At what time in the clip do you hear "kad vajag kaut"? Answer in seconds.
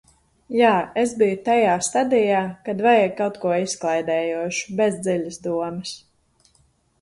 2.69-3.37